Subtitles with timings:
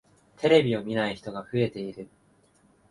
[0.37, 2.09] テレビを見ない人が増えている。